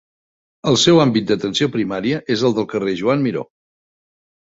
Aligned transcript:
El 0.71 0.79
seu 0.83 1.01
àmbit 1.03 1.27
d'atenció 1.33 1.69
primària 1.77 2.25
és 2.39 2.47
el 2.51 2.59
del 2.59 2.69
carrer 2.75 2.99
Joan 3.05 3.27
Miró. 3.29 3.49